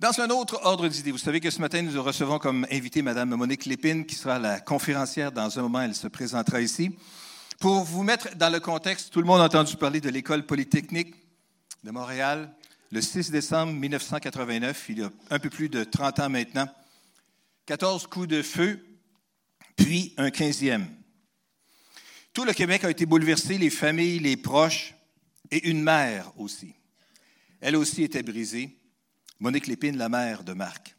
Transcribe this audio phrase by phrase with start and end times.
[0.00, 3.34] Dans un autre ordre d'idées, vous savez que ce matin, nous recevons comme invité Mme
[3.34, 5.32] Monique Lépine, qui sera la conférencière.
[5.32, 6.96] Dans un moment, elle se présentera ici.
[7.58, 11.16] Pour vous mettre dans le contexte, tout le monde a entendu parler de l'École polytechnique
[11.82, 12.54] de Montréal
[12.92, 16.68] le 6 décembre 1989, il y a un peu plus de 30 ans maintenant.
[17.66, 18.82] 14 coups de feu,
[19.76, 20.86] puis un 15e.
[22.32, 24.94] Tout le Québec a été bouleversé, les familles, les proches,
[25.50, 26.74] et une mère aussi.
[27.60, 28.78] Elle aussi était brisée.
[29.40, 30.96] Monique Lépine, la mère de Marc.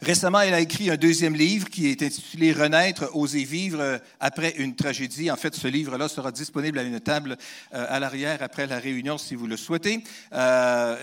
[0.00, 4.74] Récemment, elle a écrit un deuxième livre qui est intitulé Renaître, oser vivre après une
[4.74, 5.30] tragédie.
[5.30, 7.36] En fait, ce livre-là sera disponible à une table
[7.74, 10.02] euh, à l'arrière après la réunion si vous le souhaitez.
[10.32, 10.96] Euh,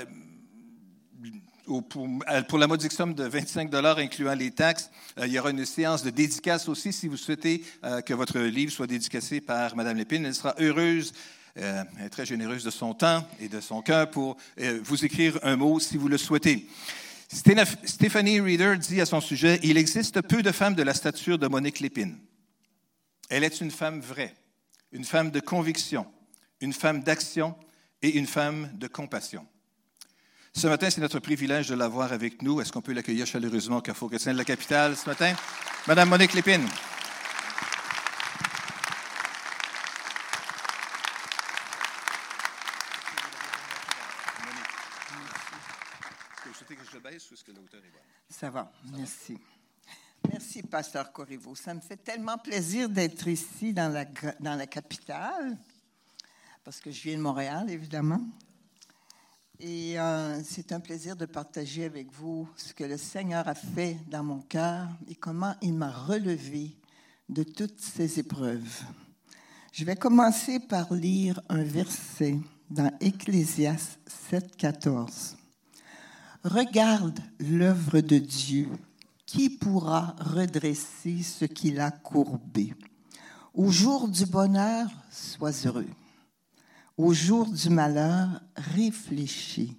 [2.47, 5.65] pour, la modique somme de 25 dollars incluant les taxes, euh, il y aura une
[5.65, 7.63] séance de dédicace aussi si vous souhaitez
[8.05, 10.25] que votre livre soit dédicacé par Mme Lépine.
[10.25, 11.13] Elle sera heureuse
[11.57, 14.37] elle est très généreuse de son temps et de son cœur pour
[14.83, 16.67] vous écrire un mot si vous le souhaitez.
[17.29, 21.47] Stephanie Reader dit à son sujet, Il existe peu de femmes de la stature de
[21.47, 22.17] Monique Lépine.
[23.29, 24.33] Elle est une femme vraie,
[24.91, 26.05] une femme de conviction,
[26.61, 27.55] une femme d'action
[28.01, 29.45] et une femme de compassion.
[30.53, 32.61] Ce matin, c'est notre privilège de l'avoir avec nous.
[32.61, 35.35] Est-ce qu'on peut l'accueillir chaleureusement au Carrefour chrétien de la capitale ce matin?
[35.85, 36.67] Madame Monique Lépine.
[48.95, 49.37] Merci.
[50.29, 51.55] Merci, Pasteur Corriveau.
[51.55, 54.05] Ça me fait tellement plaisir d'être ici dans la,
[54.39, 55.57] dans la capitale,
[56.63, 58.21] parce que je viens de Montréal, évidemment.
[59.59, 63.97] Et euh, c'est un plaisir de partager avec vous ce que le Seigneur a fait
[64.07, 66.77] dans mon cœur et comment il m'a relevé
[67.27, 68.83] de toutes ces épreuves.
[69.71, 72.37] Je vais commencer par lire un verset
[72.69, 73.97] dans Ecclésias
[74.29, 75.37] 7, 14.
[76.43, 78.69] Regarde l'œuvre de Dieu.
[79.25, 82.73] Qui pourra redresser ce qu'il a courbé?
[83.53, 85.89] Au jour du bonheur, sois heureux.
[86.95, 89.77] Au jour du malheur, réfléchis.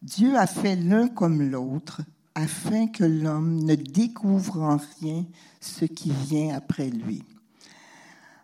[0.00, 2.00] Dieu a fait l'un comme l'autre
[2.34, 5.26] afin que l'homme ne découvre en rien
[5.60, 7.22] ce qui vient après lui.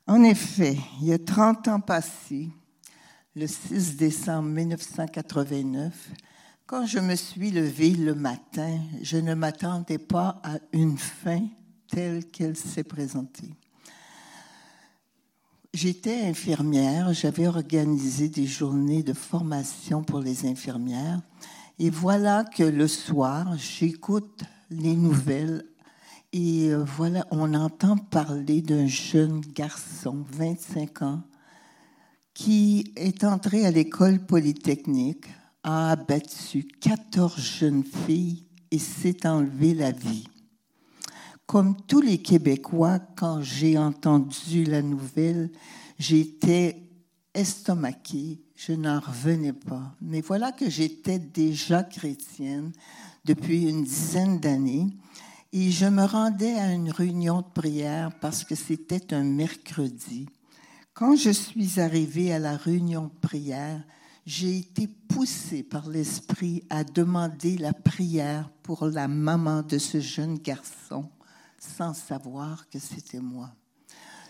[0.06, 2.50] En effet, il y a 30 ans passés,
[3.34, 6.10] le 6 décembre 1989,
[6.66, 11.46] quand je me suis levée le matin, je ne m'attendais pas à une fin
[11.88, 13.54] telle qu'elle s'est présentée.
[15.72, 21.20] J'étais infirmière, j'avais organisé des journées de formation pour les infirmières
[21.78, 25.64] et voilà que le soir, j'écoute les nouvelles
[26.32, 31.22] et euh, voilà, on entend parler d'un jeune garçon, 25 ans,
[32.34, 35.26] qui est entré à l'école polytechnique
[35.66, 40.28] a abattu 14 jeunes filles et s'est enlevé la vie.
[41.44, 45.50] Comme tous les Québécois, quand j'ai entendu la nouvelle,
[45.98, 46.82] j'étais
[47.34, 49.96] estomaquée, je n'en revenais pas.
[50.00, 52.70] Mais voilà que j'étais déjà chrétienne
[53.24, 54.96] depuis une dizaine d'années
[55.52, 60.28] et je me rendais à une réunion de prière parce que c'était un mercredi.
[60.94, 63.82] Quand je suis arrivée à la réunion de prière,
[64.26, 70.36] j'ai été poussée par l'Esprit à demander la prière pour la maman de ce jeune
[70.38, 71.08] garçon
[71.58, 73.52] sans savoir que c'était moi.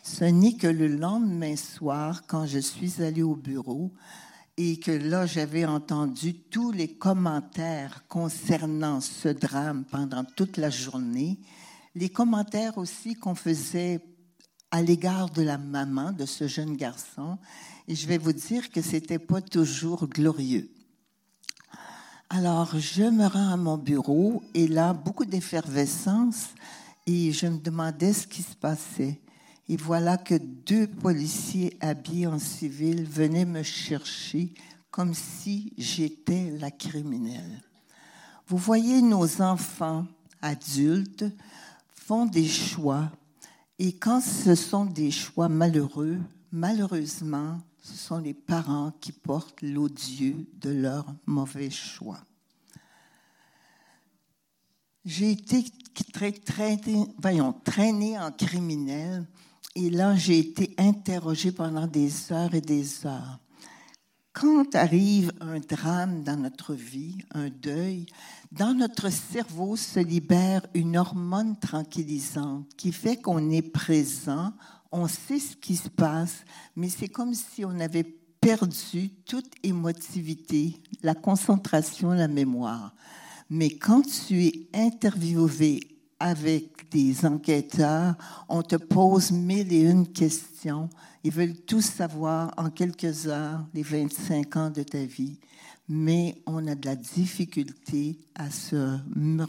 [0.02, 3.90] Ce n'est que le lendemain soir, quand je suis allée au bureau,
[4.58, 11.40] et que là, j'avais entendu tous les commentaires concernant ce drame pendant toute la journée,
[11.94, 14.00] les commentaires aussi qu'on faisait
[14.70, 17.38] à l'égard de la maman de ce jeune garçon,
[17.88, 20.68] et je vais vous dire que c'était pas toujours glorieux.
[22.28, 26.48] Alors, je me rends à mon bureau et là, beaucoup d'effervescence
[27.06, 29.20] et je me demandais ce qui se passait.
[29.68, 34.52] Et voilà que deux policiers habillés en civil venaient me chercher
[34.90, 37.62] comme si j'étais la criminelle.
[38.48, 40.06] Vous voyez, nos enfants
[40.42, 41.24] adultes
[41.94, 43.10] font des choix
[43.78, 46.18] et quand ce sont des choix malheureux,
[46.50, 52.18] malheureusement, ce sont les parents qui portent l'odieux de leur mauvais choix.
[55.04, 55.64] J'ai été
[56.12, 59.24] très, traînée, voyons, traînée en criminel
[59.76, 63.38] et là, j'ai été interrogée pendant des heures et des heures.
[64.32, 68.06] Quand arrive un drame dans notre vie, un deuil,
[68.50, 74.52] dans notre cerveau se libère une hormone tranquillisante qui fait qu'on est présent,
[74.96, 76.44] on sait ce qui se passe,
[76.74, 82.94] mais c'est comme si on avait perdu toute émotivité, la concentration, la mémoire.
[83.50, 85.80] Mais quand tu es interviewé
[86.18, 88.14] avec des enquêteurs,
[88.48, 90.88] on te pose mille et une questions.
[91.22, 95.38] Ils veulent tous savoir en quelques heures les 25 ans de ta vie.
[95.88, 98.98] Mais on a de la difficulté à se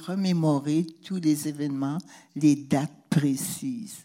[0.08, 1.98] remémorer tous les événements,
[2.36, 4.04] les dates précises.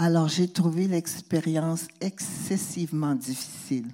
[0.00, 3.88] Alors j'ai trouvé l'expérience excessivement difficile.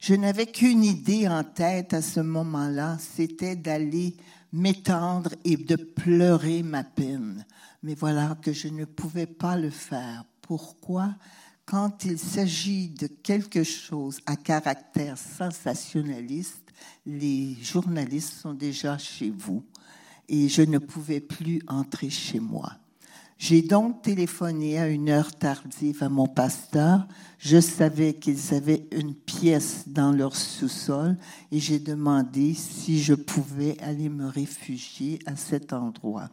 [0.00, 4.16] Je n'avais qu'une idée en tête à ce moment-là, c'était d'aller
[4.52, 7.46] m'étendre et de pleurer ma peine.
[7.84, 10.24] Mais voilà que je ne pouvais pas le faire.
[10.42, 11.14] Pourquoi?
[11.64, 16.72] Quand il s'agit de quelque chose à caractère sensationnaliste,
[17.06, 19.62] les journalistes sont déjà chez vous
[20.28, 22.72] et je ne pouvais plus entrer chez moi.
[23.38, 27.06] J'ai donc téléphoné à une heure tardive à mon pasteur.
[27.38, 31.18] Je savais qu'ils avaient une pièce dans leur sous-sol
[31.52, 36.30] et j'ai demandé si je pouvais aller me réfugier à cet endroit.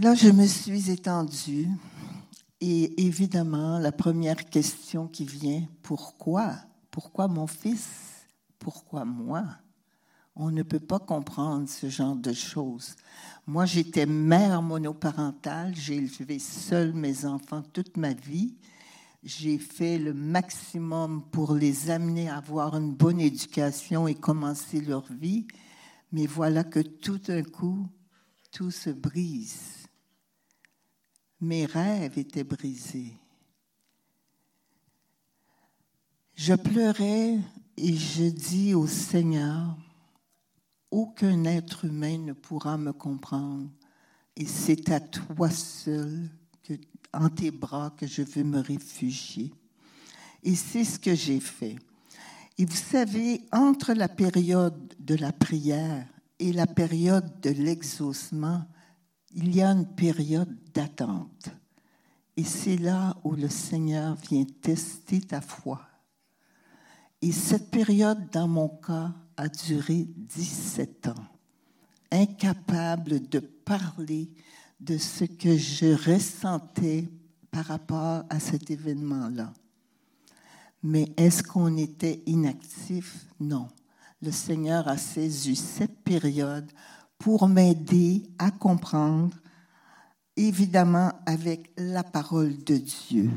[0.00, 1.68] Là, je me suis étendue
[2.60, 6.54] et évidemment, la première question qui vient, pourquoi?
[6.90, 7.86] Pourquoi mon fils?
[8.58, 9.44] Pourquoi moi?
[10.38, 12.94] On ne peut pas comprendre ce genre de choses.
[13.46, 15.74] Moi, j'étais mère monoparentale.
[15.74, 18.54] J'ai élevé seule mes enfants toute ma vie.
[19.22, 25.10] J'ai fait le maximum pour les amener à avoir une bonne éducation et commencer leur
[25.10, 25.46] vie.
[26.12, 27.88] Mais voilà que tout d'un coup,
[28.52, 29.88] tout se brise.
[31.40, 33.16] Mes rêves étaient brisés.
[36.34, 37.38] Je pleurais
[37.78, 39.76] et je dis au Seigneur,
[40.90, 43.70] aucun être humain ne pourra me comprendre.
[44.36, 46.28] Et c'est à toi seul,
[46.62, 46.74] que,
[47.12, 49.52] en tes bras, que je veux me réfugier.
[50.42, 51.76] Et c'est ce que j'ai fait.
[52.58, 56.06] Et vous savez, entre la période de la prière
[56.38, 58.64] et la période de l'exaucement,
[59.34, 61.50] il y a une période d'attente.
[62.36, 65.80] Et c'est là où le Seigneur vient tester ta foi.
[67.22, 71.26] Et cette période, dans mon cas, a duré 17 ans,
[72.10, 74.30] incapable de parler
[74.80, 77.08] de ce que je ressentais
[77.50, 79.52] par rapport à cet événement-là.
[80.82, 83.26] Mais est-ce qu'on était inactif?
[83.40, 83.68] Non.
[84.22, 86.70] Le Seigneur a saisi cette période
[87.18, 89.36] pour m'aider à comprendre,
[90.36, 93.30] évidemment avec la parole de Dieu,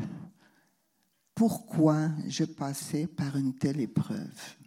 [1.34, 4.58] pourquoi je passais par une telle épreuve.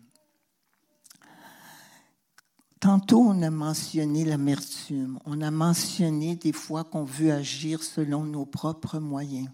[2.82, 8.44] Tantôt, on a mentionné l'amertume, on a mentionné des fois qu'on veut agir selon nos
[8.44, 9.48] propres moyens.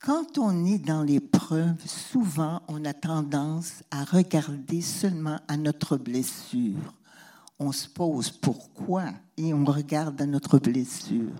[0.00, 6.94] Quand on est dans l'épreuve, souvent, on a tendance à regarder seulement à notre blessure.
[7.58, 11.34] On se pose pourquoi et on regarde à notre blessure.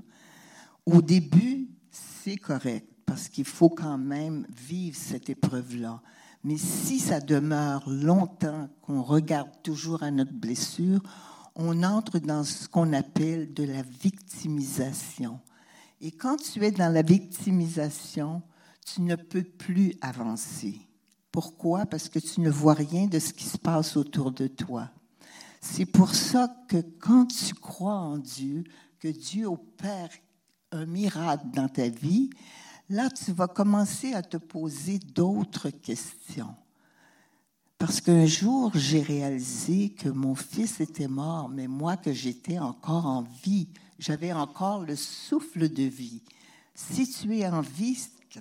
[0.85, 6.03] Au début, c'est correct parce qu'il faut quand même vivre cette épreuve-là.
[6.45, 11.01] Mais si ça demeure longtemps, qu'on regarde toujours à notre blessure,
[11.55, 15.41] on entre dans ce qu'on appelle de la victimisation.
[16.01, 18.43] Et quand tu es dans la victimisation,
[18.87, 20.81] tu ne peux plus avancer.
[21.33, 21.87] Pourquoi?
[21.87, 24.91] Parce que tu ne vois rien de ce qui se passe autour de toi.
[25.61, 28.65] C'est pour ça que quand tu crois en Dieu,
[29.01, 30.11] que Dieu opère
[30.71, 32.31] un miracle dans ta vie,
[32.89, 36.55] là, tu vas commencer à te poser d'autres questions.
[37.79, 43.07] Parce qu'un jour, j'ai réalisé que mon fils était mort, mais moi, que j'étais encore
[43.07, 43.69] en vie,
[43.99, 46.23] j'avais encore le souffle de vie.
[46.75, 47.99] Si tu es en vie,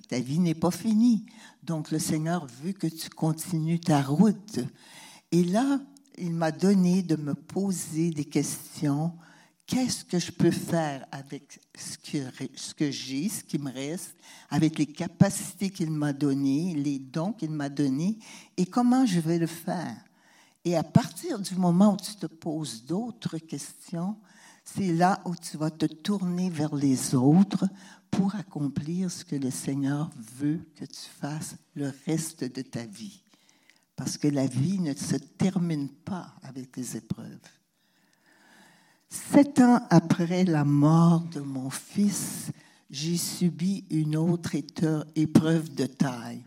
[0.08, 1.24] ta vie n'est pas finie.
[1.62, 4.60] Donc, le Seigneur veut que tu continues ta route.
[5.30, 5.80] Et là,
[6.16, 9.12] il m'a donné de me poser des questions
[9.68, 11.98] qu'est-ce que je peux faire avec ce
[12.74, 14.16] que, j'ai, ce qui me reste,
[14.48, 18.18] avec les capacités qu'il m'a données, les dons qu'il m'a donnés,
[18.56, 19.96] et comment je vais le faire?
[20.64, 24.16] Et à partir du moment où tu te poses d'autres questions,
[24.64, 27.66] c'est là où tu vas te tourner vers les autres
[28.10, 33.22] pour accomplir ce que le Seigneur veut que tu fasses le reste de ta vie.
[33.96, 37.38] Parce que la vie ne se termine pas avec les épreuves.
[39.10, 42.50] Sept ans après la mort de mon fils,
[42.90, 44.54] j'ai subi une autre
[45.14, 46.42] épreuve de taille.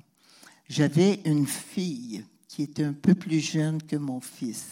[0.69, 4.65] J'avais une fille qui était un peu plus jeune que mon fils.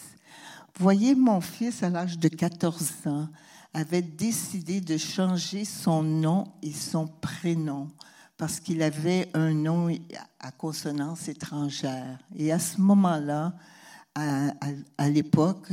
[0.77, 3.27] Voyez, mon fils, à l'âge de 14 ans,
[3.73, 7.89] avait décidé de changer son nom et son prénom
[8.37, 9.89] parce qu'il avait un nom
[10.39, 12.17] à consonance étrangère.
[12.35, 13.53] Et à ce moment-là,
[14.15, 15.71] À, l'époque,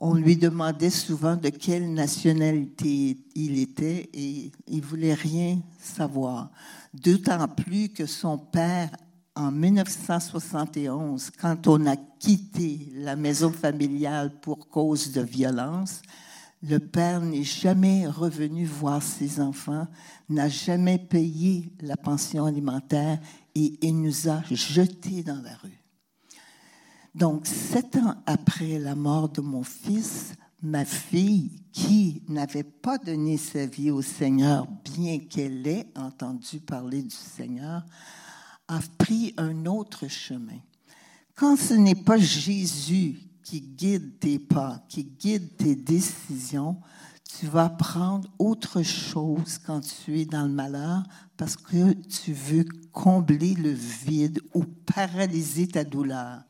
[0.00, 6.50] on lui demandait souvent de quelle nationalité il était et il voulait rien savoir.
[6.94, 8.90] D'autant plus que son père,
[9.36, 16.02] en 1971, quand on a quitté la maison familiale pour cause de violence,
[16.62, 19.86] le père n'est jamais revenu voir ses enfants,
[20.28, 23.18] n'a jamais payé la pension alimentaire
[23.54, 25.79] et il nous a jetés dans la rue.
[27.14, 33.36] Donc, sept ans après la mort de mon fils, ma fille, qui n'avait pas donné
[33.36, 37.84] sa vie au Seigneur, bien qu'elle ait entendu parler du Seigneur,
[38.68, 40.60] a pris un autre chemin.
[41.34, 46.76] Quand ce n'est pas Jésus qui guide tes pas, qui guide tes décisions,
[47.38, 51.02] tu vas prendre autre chose quand tu es dans le malheur
[51.36, 56.42] parce que tu veux combler le vide ou paralyser ta douleur.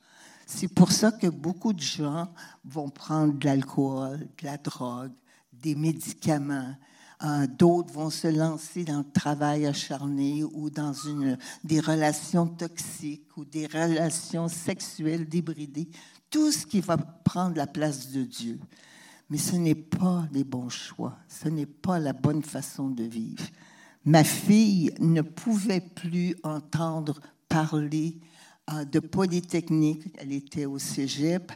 [0.53, 2.29] C'est pour ça que beaucoup de gens
[2.65, 5.13] vont prendre de l'alcool, de la drogue,
[5.53, 6.75] des médicaments.
[7.23, 13.37] Euh, d'autres vont se lancer dans le travail acharné ou dans une, des relations toxiques
[13.37, 15.89] ou des relations sexuelles débridées
[16.31, 18.59] tout ce qui va prendre la place de Dieu.
[19.31, 23.45] Mais ce n'est pas les bons choix, ce n'est pas la bonne façon de vivre.
[24.05, 28.19] Ma fille ne pouvait plus entendre parler
[28.85, 31.53] de Polytechnique, elle était au cégep,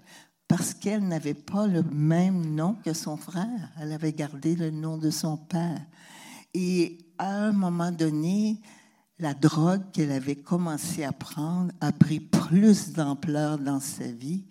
[0.49, 3.71] parce qu'elle n'avait pas le même nom que son frère.
[3.81, 5.81] Elle avait gardé le nom de son père.
[6.53, 8.61] Et à un moment donné,
[9.19, 14.45] la drogue qu'elle avait commencé à prendre a pris plus d'ampleur dans sa vie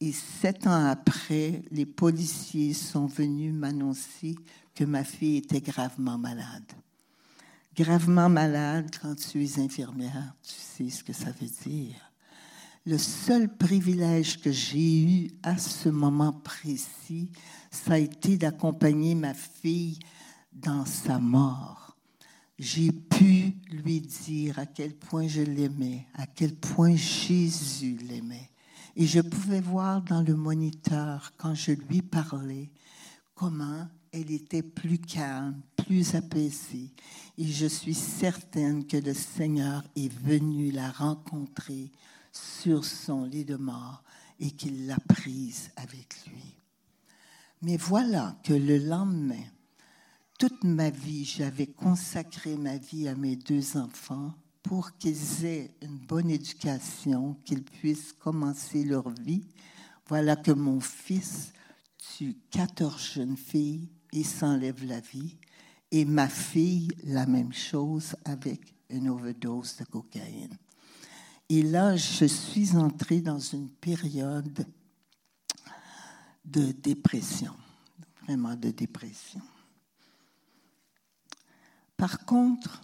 [0.00, 4.34] et sept ans après, les policiers sont venus m'annoncer
[4.74, 6.72] que ma fille était gravement malade.
[7.76, 12.12] Gravement malade, quand tu es infirmière, tu sais ce que ça veut dire.
[12.84, 17.30] Le seul privilège que j'ai eu à ce moment précis,
[17.70, 19.98] ça a été d'accompagner ma fille
[20.52, 21.96] dans sa mort.
[22.58, 28.50] J'ai pu lui dire à quel point je l'aimais, à quel point Jésus l'aimait.
[28.96, 32.70] Et je pouvais voir dans le moniteur, quand je lui parlais,
[33.34, 36.90] comment elle était plus calme, plus apaisée.
[37.38, 41.90] Et je suis certaine que le Seigneur est venu la rencontrer
[42.32, 44.02] sur son lit de mort
[44.38, 46.56] et qu'il l'a prise avec lui.
[47.62, 49.44] Mais voilà que le lendemain,
[50.38, 55.98] toute ma vie, j'avais consacré ma vie à mes deux enfants pour qu'ils aient une
[55.98, 59.44] bonne éducation, qu'ils puissent commencer leur vie.
[60.06, 61.52] Voilà que mon fils
[61.98, 65.36] tue 14 jeunes filles et s'enlève la vie.
[65.90, 70.56] Et ma fille, la même chose avec une overdose de cocaïne.
[71.48, 74.64] Et là, je suis entrée dans une période
[76.44, 77.54] de dépression,
[78.22, 79.42] vraiment de dépression.
[81.96, 82.80] Par contre,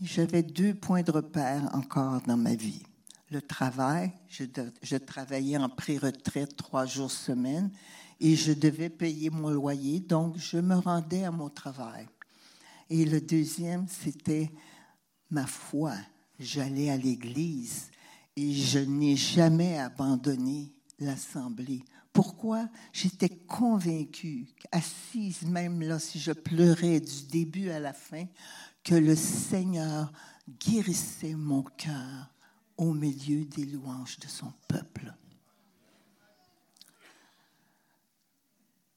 [0.00, 2.82] j'avais deux points de repère encore dans ma vie.
[3.30, 7.70] Le travail, je, travaillais en pré-retraite trois jours semaine
[8.20, 12.06] et je devais payer mon loyer, donc je me rendais à mon travail.
[12.90, 14.50] Et le deuxième, c'était
[15.30, 15.94] ma foi.
[16.38, 17.90] J'allais à l'église
[18.36, 21.82] et je n'ai jamais abandonné l'assemblée.
[22.12, 22.68] Pourquoi?
[22.92, 28.24] J'étais convaincue, assise même là, si je pleurais du début à la fin,
[28.82, 30.12] que le Seigneur
[30.58, 32.32] guérissait mon cœur
[32.76, 34.89] au milieu des louanges de son peuple.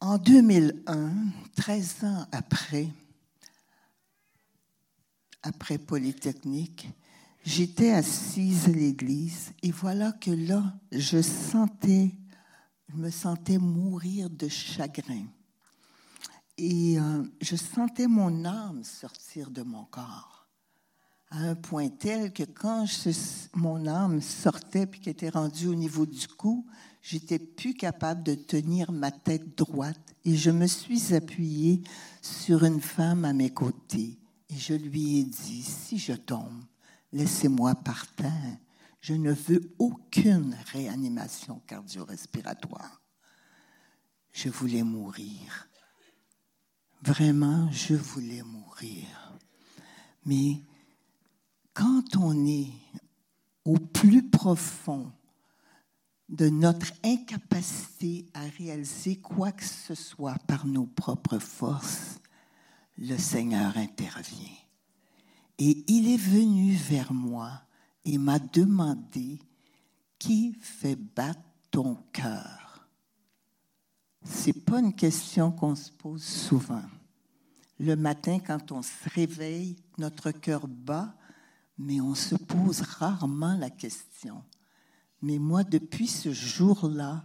[0.06, 1.14] En 2001,
[1.56, 2.90] 13 ans après,
[5.42, 6.90] après Polytechnique,
[7.46, 12.12] j'étais assise à l'église et voilà que là, je sentais,
[12.90, 15.26] je me sentais mourir de chagrin.
[16.58, 20.50] Et euh, je sentais mon âme sortir de mon corps,
[21.30, 22.86] à un point tel que quand
[23.56, 26.68] mon âme sortait puis qu'elle était rendue au niveau du cou,
[27.04, 31.84] j'étais plus capable de tenir ma tête droite et je me suis appuyée
[32.22, 34.18] sur une femme à mes côtés.
[34.50, 36.64] Et je lui ai dit, si je tombe,
[37.12, 38.58] laissez-moi par terre.
[39.02, 43.02] Je ne veux aucune réanimation cardio-respiratoire.
[44.32, 45.68] Je voulais mourir.
[47.02, 49.38] Vraiment, je voulais mourir.
[50.26, 50.62] Mais
[51.74, 52.72] quand on est
[53.66, 55.12] au plus profond
[56.30, 62.20] de notre incapacité à réaliser quoi que ce soit par nos propres forces,
[62.98, 64.58] le Seigneur intervient.
[65.60, 67.62] Et il est venu vers moi
[68.06, 69.40] et m'a demandé
[70.18, 72.88] qui fait battre ton cœur?
[74.24, 76.84] C'est pas une question qu'on se pose souvent.
[77.80, 81.14] Le matin, quand on se réveille, notre cœur bat,
[81.78, 84.44] mais on se pose rarement la question.
[85.24, 87.24] Mais moi, depuis ce jour-là,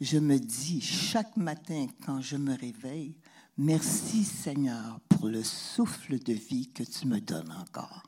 [0.00, 3.16] je me dis chaque matin quand je me réveille,
[3.58, 8.04] merci Seigneur pour le souffle de vie que tu me donnes encore.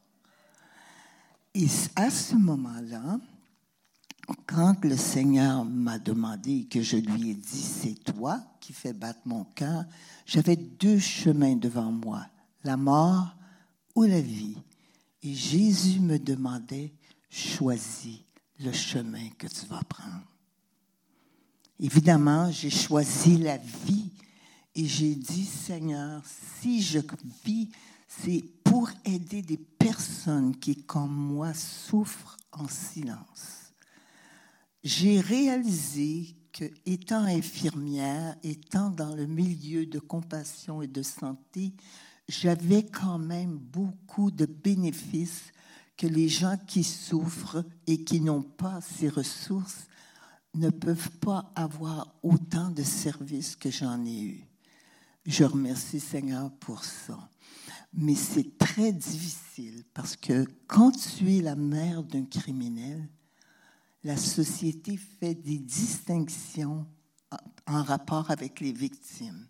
[1.55, 1.67] Et
[1.97, 3.19] à ce moment-là,
[4.47, 9.23] quand le Seigneur m'a demandé que je lui ai dit, c'est toi qui fais battre
[9.25, 9.87] mon cœur,
[10.25, 12.25] j'avais deux chemins devant moi,
[12.63, 13.35] la mort
[13.97, 14.57] ou la vie.
[15.25, 16.95] Et Jésus me demandait,
[17.29, 18.21] choisis
[18.61, 20.25] le chemin que tu vas prendre.
[21.79, 24.11] Évidemment, j'ai choisi la vie
[24.75, 26.23] et j'ai dit, Seigneur,
[26.61, 27.01] si je
[27.45, 27.69] vis,
[28.09, 33.73] c'est pour aider des personnes qui, comme moi, souffrent en silence.
[34.83, 41.75] J'ai réalisé que, étant infirmière, étant dans le milieu de compassion et de santé,
[42.29, 45.53] j'avais quand même beaucoup de bénéfices
[45.97, 49.87] que les gens qui souffrent et qui n'ont pas ces ressources
[50.55, 54.45] ne peuvent pas avoir autant de services que j'en ai eu.
[55.25, 57.31] Je remercie Seigneur pour ça.
[57.93, 63.09] Mais c'est très difficile parce que quand tu es la mère d'un criminel,
[64.05, 66.87] la société fait des distinctions
[67.67, 69.49] en rapport avec les victimes.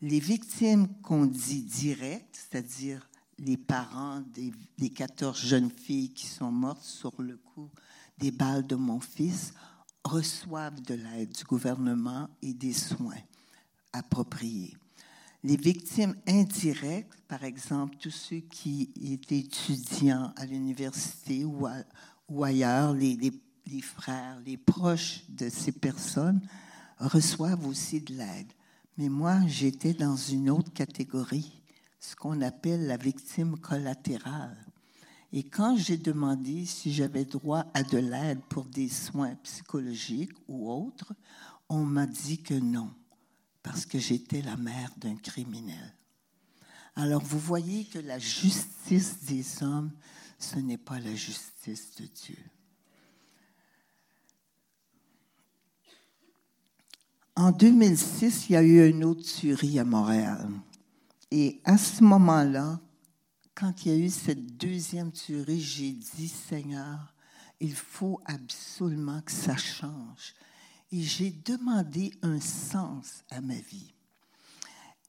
[0.00, 6.50] Les victimes qu'on dit directes, c'est-à-dire les parents des, des 14 jeunes filles qui sont
[6.50, 7.70] mortes sur le coup
[8.18, 9.52] des balles de mon fils,
[10.04, 13.22] reçoivent de l'aide du gouvernement et des soins
[13.92, 14.76] appropriés.
[15.44, 23.32] Les victimes indirectes, par exemple, tous ceux qui étaient étudiants à l'université ou, ailleurs, les
[23.82, 26.40] frères, les proches de ces personnes,
[26.98, 28.52] reçoivent aussi de l'aide.
[28.96, 31.57] Mais moi, j'étais dans une autre catégorie,
[32.00, 34.56] ce qu'on appelle la victime collatérale.
[35.32, 40.70] Et quand j'ai demandé si j'avais droit à de l'aide pour des soins psychologiques ou
[40.70, 41.12] autres,
[41.68, 42.90] on m'a dit que non,
[43.62, 45.94] parce que j'étais la mère d'un criminel.
[46.96, 49.92] Alors vous voyez que la justice des hommes,
[50.38, 52.38] ce n'est pas la justice de Dieu.
[57.36, 60.48] En 2006, il y a eu une autre tuerie à Montréal.
[61.30, 62.80] Et à ce moment-là,
[63.54, 67.12] quand il y a eu cette deuxième tuerie, j'ai dit, Seigneur,
[67.60, 70.34] il faut absolument que ça change.
[70.92, 73.92] Et j'ai demandé un sens à ma vie.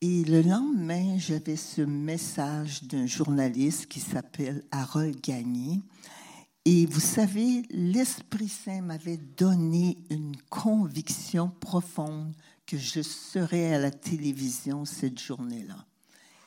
[0.02, 5.82] Et le lendemain, j'avais ce message d'un journaliste qui s'appelle Harold Gagné.
[6.66, 12.34] Et vous savez, l'Esprit Saint m'avait donné une conviction profonde
[12.66, 15.86] que je serais à la télévision cette journée-là.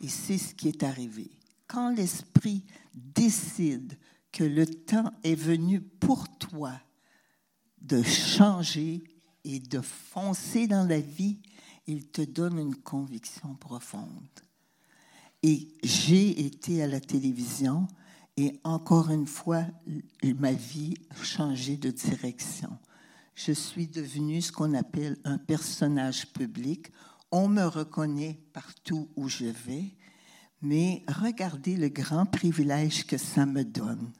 [0.02, 1.30] Et c'est ce qui est arrivé
[1.72, 3.96] quand l'Esprit décide
[4.30, 6.72] que le temps est venu pour toi
[7.80, 9.04] de changer
[9.44, 11.38] et de foncer dans la vie,
[11.86, 14.28] il te donne une conviction profonde.
[15.42, 17.88] Et j'ai été à la télévision
[18.36, 19.64] et encore une fois,
[20.22, 22.78] ma vie a changé de direction.
[23.34, 26.92] Je suis devenue ce qu'on appelle un personnage public.
[27.32, 29.96] On me reconnaît partout où je vais
[30.62, 34.12] mais regardez le grand privilège que ça me donne.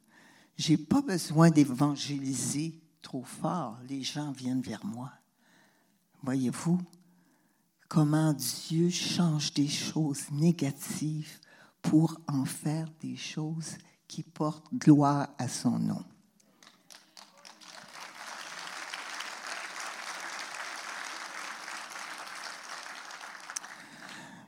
[0.57, 3.79] J'ai pas besoin d'évangéliser trop fort.
[3.89, 5.13] Les gens viennent vers moi.
[6.23, 6.81] Voyez-vous
[7.89, 11.39] comment Dieu change des choses négatives
[11.81, 13.77] pour en faire des choses
[14.09, 16.05] qui portent gloire à son nom.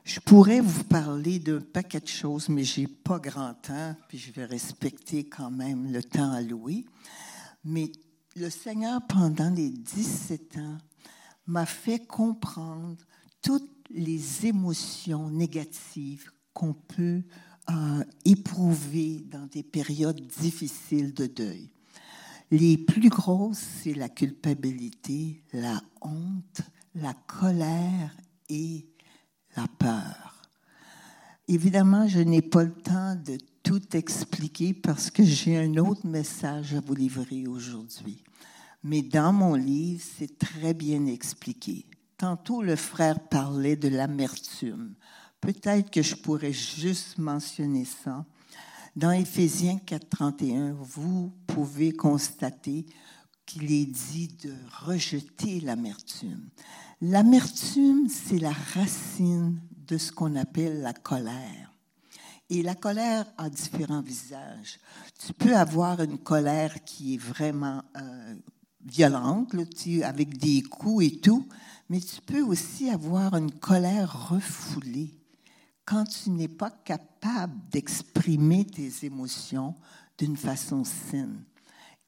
[0.03, 4.31] Je pourrais vous parler d'un paquet de choses, mais j'ai pas grand temps, puis je
[4.31, 6.85] vais respecter quand même le temps alloué.
[7.63, 7.91] Mais
[8.35, 10.77] le Seigneur, pendant les 17 ans,
[11.45, 12.97] m'a fait comprendre
[13.41, 17.21] toutes les émotions négatives qu'on peut
[17.69, 21.69] euh, éprouver dans des périodes difficiles de deuil.
[22.49, 26.61] Les plus grosses, c'est la culpabilité, la honte,
[26.95, 28.15] la colère
[28.49, 28.87] et
[29.55, 30.35] la peur.
[31.47, 36.73] Évidemment, je n'ai pas le temps de tout expliquer parce que j'ai un autre message
[36.73, 38.23] à vous livrer aujourd'hui.
[38.83, 41.85] Mais dans mon livre, c'est très bien expliqué.
[42.17, 44.95] Tantôt, le frère parlait de l'amertume.
[45.41, 48.25] Peut-être que je pourrais juste mentionner ça.
[48.95, 52.85] Dans Éphésiens 4.31, vous pouvez constater
[53.45, 54.53] qu'il est dit de
[54.85, 56.49] rejeter l'amertume.
[57.01, 61.71] L'amertume, c'est la racine de ce qu'on appelle la colère.
[62.49, 64.79] Et la colère a différents visages.
[65.25, 68.35] Tu peux avoir une colère qui est vraiment euh,
[68.85, 69.55] violente,
[70.03, 71.47] avec des coups et tout,
[71.89, 75.13] mais tu peux aussi avoir une colère refoulée
[75.85, 79.75] quand tu n'es pas capable d'exprimer tes émotions
[80.17, 81.43] d'une façon saine.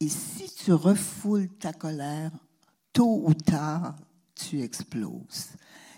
[0.00, 2.30] Et si tu refoules ta colère,
[2.92, 3.96] tôt ou tard,
[4.34, 5.48] tu exploses.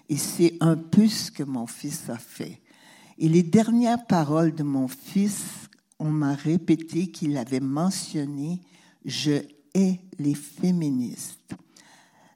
[0.09, 2.61] Et c'est un peu ce que mon fils a fait.
[3.19, 5.43] Et les dernières paroles de mon fils,
[5.99, 8.61] on m'a répété qu'il avait mentionné
[9.05, 9.43] Je
[9.75, 11.55] hais les féministes.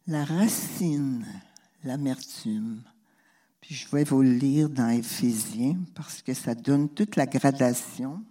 [0.06, 1.24] La racine,
[1.82, 2.82] l'amertume.
[3.62, 8.22] Puis je vais vous le lire dans Éphésiens parce que ça donne toute la gradation.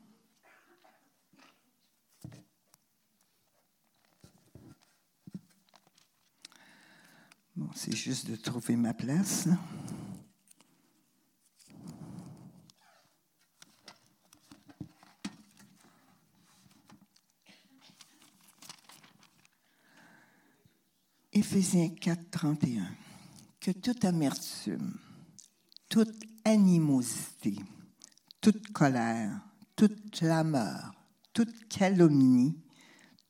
[7.56, 9.48] Bon, c'est juste de trouver ma place.
[21.32, 22.88] Éphésiens 4, 31.
[23.60, 24.98] Que toute amertume,
[25.90, 27.56] toute animosité,
[28.42, 29.42] toute colère,
[29.76, 30.92] toute clameur,
[31.34, 32.63] toute calomnie,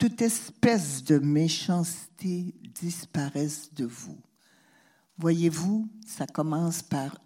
[0.04, 4.20] toute espèce de méchanceté disparaisse de vous.
[5.18, 7.18] Voyez-vous, ça commence par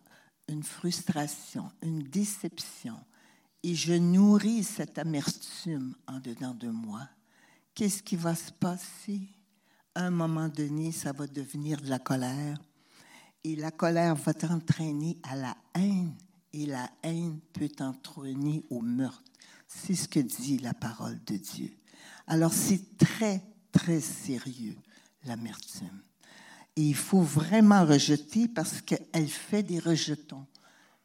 [0.47, 2.99] une frustration, une déception,
[3.63, 7.09] et je nourris cette amertume en dedans de moi.
[7.73, 9.21] Qu'est-ce qui va se passer?
[9.95, 12.61] Un moment donné, ça va devenir de la colère,
[13.43, 16.13] et la colère va t'entraîner à la haine,
[16.53, 19.23] et la haine peut t'entraîner au meurtre.
[19.67, 21.71] C'est ce que dit la parole de Dieu.
[22.27, 24.75] Alors c'est très, très sérieux,
[25.23, 26.01] l'amertume.
[26.75, 30.45] Et il faut vraiment rejeter parce qu'elle fait des rejetons.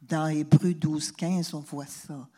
[0.03, 2.29] Dans Hébreu 12, 15, on voit ça.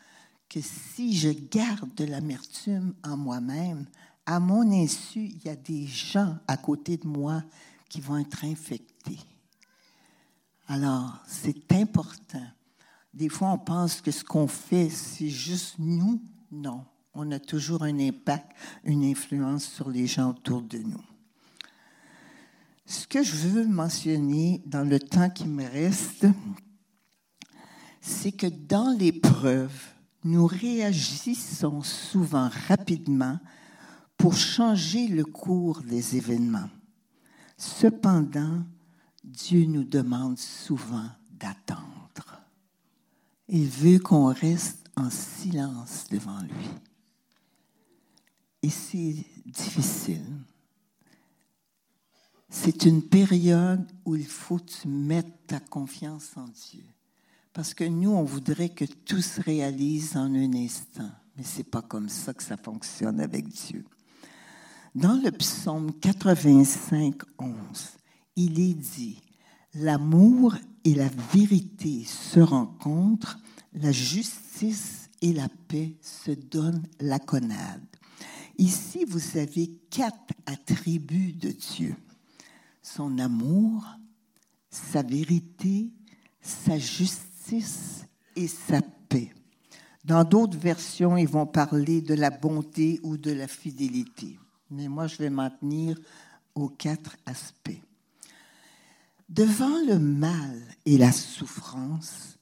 [0.47, 3.87] Que si je garde de l'amertume en moi-même,
[4.25, 7.43] à mon insu, il y a des gens à côté de moi
[7.89, 9.19] qui vont être infectés.
[10.67, 12.47] Alors, c'est important.
[13.13, 16.21] Des fois, on pense que ce qu'on fait, c'est juste nous.
[16.51, 18.51] Non on a toujours un impact,
[18.83, 21.03] une influence sur les gens autour de nous.
[22.85, 26.27] Ce que je veux mentionner dans le temps qui me reste,
[28.01, 29.73] c'est que dans l'épreuve,
[30.23, 33.39] nous réagissons souvent rapidement
[34.17, 36.69] pour changer le cours des événements.
[37.57, 38.63] Cependant,
[39.23, 42.41] Dieu nous demande souvent d'attendre.
[43.47, 46.69] Il veut qu'on reste en silence devant lui.
[48.65, 50.25] Et c'est difficile.
[52.49, 56.83] C'est une période où il faut que tu mettes ta confiance en Dieu.
[57.53, 61.11] Parce que nous, on voudrait que tout se réalise en un instant.
[61.37, 63.85] Mais ce n'est pas comme ça que ça fonctionne avec Dieu.
[64.95, 67.51] Dans le psaume 85, 11,
[68.35, 69.21] il est dit,
[69.75, 73.37] L'amour et la vérité se rencontrent,
[73.75, 77.85] la justice et la paix se donnent la connade.
[78.57, 81.95] Ici, vous avez quatre attributs de Dieu.
[82.81, 83.85] Son amour,
[84.69, 85.89] sa vérité,
[86.41, 89.33] sa justice et sa paix.
[90.03, 94.37] Dans d'autres versions, ils vont parler de la bonté ou de la fidélité.
[94.69, 95.99] Mais moi, je vais m'en tenir
[96.53, 97.81] aux quatre aspects.
[99.27, 102.37] Devant le mal et la souffrance,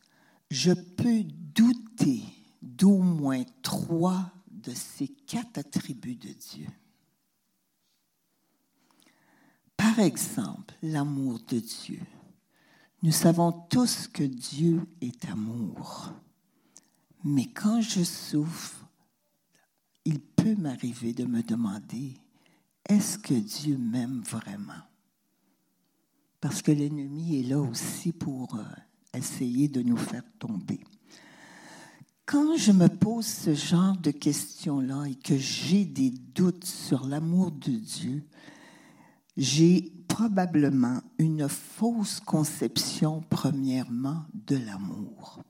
[0.52, 2.23] je peux douter
[2.62, 4.32] d'au moins trois
[4.63, 6.67] de ces quatre attributs de Dieu.
[9.78, 11.99] Par exemple, l'amour de Dieu.
[13.02, 16.12] Nous savons tous que Dieu est amour.
[17.23, 18.86] Mais quand je souffre,
[20.06, 22.13] il peut m'arriver de me demander,
[22.88, 24.84] est-ce que Dieu m'aime vraiment?
[26.39, 28.63] Parce que l'ennemi est là aussi pour euh,
[29.13, 30.82] essayer de nous faire tomber.
[32.25, 37.51] Quand je me pose ce genre de questions-là et que j'ai des doutes sur l'amour
[37.51, 38.23] de Dieu,
[39.36, 45.43] j'ai probablement une fausse conception, premièrement, de l'amour.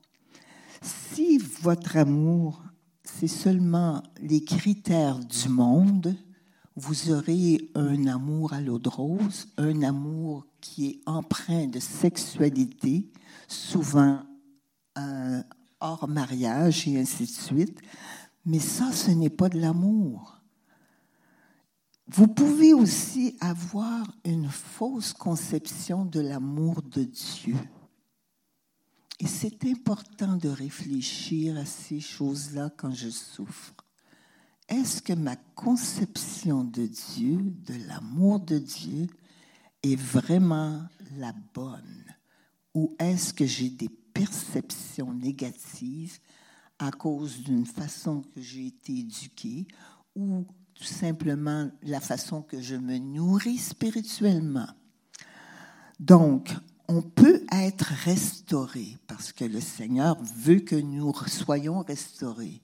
[0.82, 2.64] Si votre amour,
[3.04, 6.16] c'est seulement les critères du monde,
[6.74, 13.12] vous aurez un amour à l'eau de rose, un amour qui est empreint de sexualité,
[13.46, 14.18] souvent
[14.98, 15.40] euh,
[15.84, 17.78] hors mariage et ainsi de suite.
[18.46, 20.40] Mais ça, ce n'est pas de l'amour.
[22.08, 27.56] Vous pouvez aussi avoir une fausse conception de l'amour de Dieu.
[29.20, 33.74] Et c'est important de réfléchir à ces choses-là quand je souffre.
[34.68, 39.06] Est-ce que ma conception de Dieu, de l'amour de Dieu,
[39.82, 40.82] est vraiment
[41.16, 42.04] la bonne?
[42.74, 46.18] Ou est-ce que j'ai des perceptions négatives
[46.78, 49.66] à cause d'une façon que j'ai été éduquée
[50.16, 54.68] ou tout simplement la façon que je me nourris spirituellement.
[56.00, 56.54] Donc,
[56.88, 62.60] on peut être restauré parce que le Seigneur veut que nous soyons restaurés.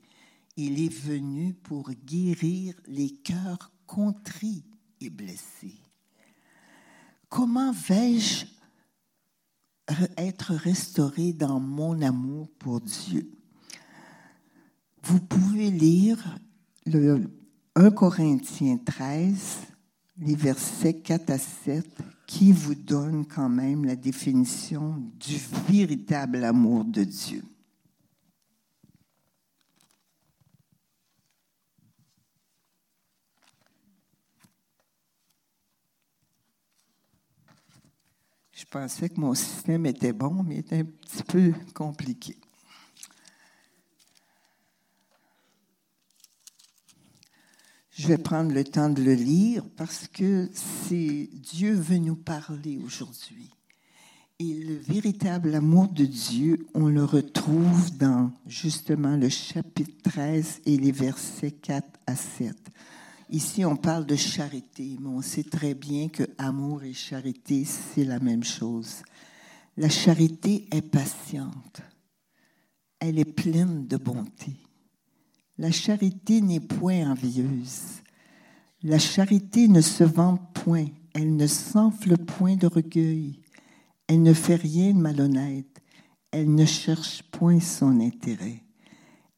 [0.57, 4.65] Il est venu pour guérir les cœurs contris
[5.01, 5.81] et blessés.
[7.29, 8.47] Comment vais-je
[10.17, 13.31] être restauré dans mon amour pour Dieu?
[15.03, 16.39] Vous pouvez lire
[16.87, 17.31] le
[17.75, 19.59] 1 Corinthiens 13,
[20.19, 21.87] les versets 4 à 7,
[22.27, 25.37] qui vous donne quand même la définition du
[25.69, 27.43] véritable amour de Dieu.
[38.71, 42.37] Pensais que mon système était bon, mais il était un petit peu compliqué.
[47.91, 52.79] Je vais prendre le temps de le lire parce que c'est Dieu veut nous parler
[52.79, 53.51] aujourd'hui.
[54.39, 60.79] Et le véritable amour de Dieu, on le retrouve dans justement le chapitre 13 et
[60.79, 62.57] les versets 4 à 7.
[63.33, 68.05] Ici, on parle de charité, mais on sait très bien que amour et charité, c'est
[68.05, 69.05] la même chose.
[69.77, 71.81] La charité est patiente.
[72.99, 74.57] Elle est pleine de bonté.
[75.59, 78.03] La charité n'est point envieuse.
[78.83, 80.87] La charité ne se vante point.
[81.15, 83.39] Elle ne s'enfle point d'orgueil.
[84.09, 85.81] Elle ne fait rien de malhonnête.
[86.33, 88.65] Elle ne cherche point son intérêt.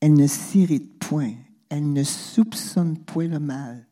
[0.01, 1.35] Elle ne s'irrite point.
[1.73, 3.87] Elle ne soupçonne point le mal.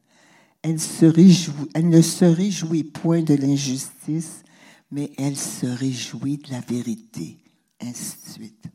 [0.60, 4.42] Elle, se réjouit, elle ne se réjouit point de l'injustice,
[4.90, 7.38] mais elle se réjouit de la vérité.
[7.80, 8.66] Ainsi de suite.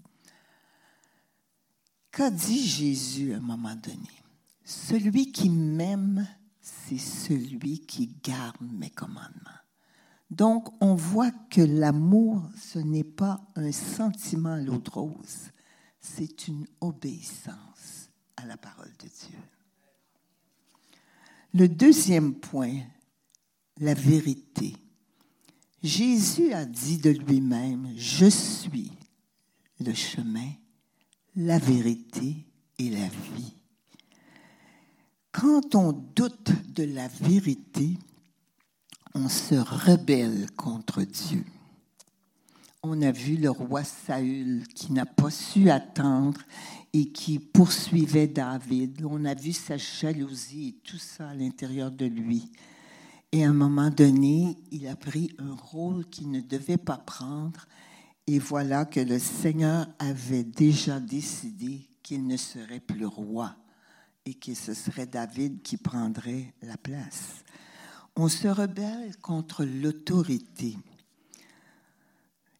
[2.11, 4.09] Qu'a dit Jésus à un moment donné?
[4.63, 6.27] Celui qui m'aime,
[6.59, 9.61] c'est celui qui garde mes commandements.
[10.31, 15.51] Donc, on voit que l'amour, ce n'est pas un sentiment à rose,
[15.99, 17.74] c'est une obéissance
[18.37, 19.39] à la parole de Dieu.
[21.53, 22.81] Le deuxième point,
[23.79, 24.75] la vérité.
[25.83, 28.91] Jésus a dit de lui-même, je suis
[29.79, 30.49] le chemin,
[31.35, 32.45] la vérité
[32.79, 33.53] et la vie.
[35.31, 37.97] Quand on doute de la vérité,
[39.13, 41.43] on se rebelle contre Dieu.
[42.83, 46.39] On a vu le roi Saül qui n'a pas su attendre
[46.97, 49.03] et qui poursuivait David.
[49.03, 52.49] On a vu sa jalousie et tout ça à l'intérieur de lui.
[53.33, 57.67] Et à un moment donné, il a pris un rôle qu'il ne devait pas prendre
[58.25, 63.53] et voilà que le Seigneur avait déjà décidé qu'il ne serait plus roi
[64.25, 67.43] et que ce serait David qui prendrait la place.
[68.15, 70.77] On se rebelle contre l'autorité.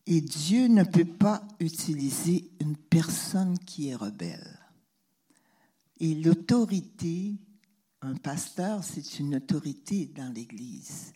[0.08, 4.60] Et Dieu ne peut pas utiliser une personne qui est rebelle.
[6.00, 7.36] Et l'autorité,
[8.02, 11.14] un pasteur, c'est une autorité dans l'Église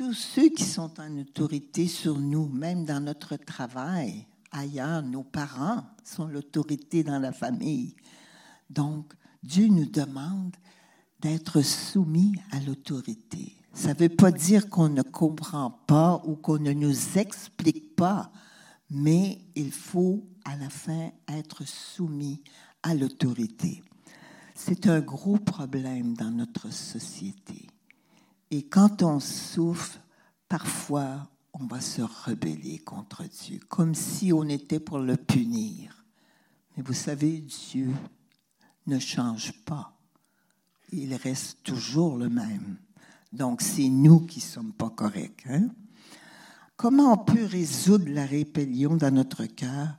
[0.00, 5.84] tous ceux qui sont en autorité sur nous, même dans notre travail, ailleurs, nos parents
[6.04, 7.94] sont l'autorité dans la famille.
[8.70, 10.56] Donc, Dieu nous demande
[11.20, 13.59] d'être soumis à l'autorité.
[13.72, 18.32] Ça ne veut pas dire qu'on ne comprend pas ou qu'on ne nous explique pas,
[18.90, 22.42] mais il faut à la fin être soumis
[22.82, 23.82] à l'autorité.
[24.54, 27.66] C'est un gros problème dans notre société.
[28.50, 29.98] Et quand on souffre,
[30.48, 36.04] parfois, on va se rebeller contre Dieu, comme si on était pour le punir.
[36.76, 37.90] Mais vous savez, Dieu
[38.86, 39.96] ne change pas.
[40.92, 42.76] Il reste toujours le même.
[43.32, 45.44] Donc, c'est nous qui ne sommes pas corrects.
[45.48, 45.68] Hein?
[46.76, 49.96] Comment on peut résoudre la rébellion dans notre cœur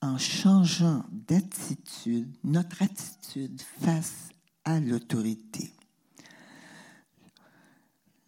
[0.00, 4.28] en changeant d'attitude, notre attitude face
[4.64, 5.72] à l'autorité?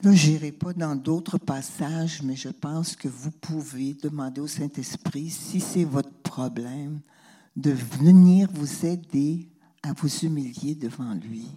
[0.03, 4.49] Là, je n'irai pas dans d'autres passages, mais je pense que vous pouvez demander au
[4.49, 7.01] Saint-Esprit, si c'est votre problème,
[7.55, 9.49] de venir vous aider
[9.83, 11.49] à vous humilier devant lui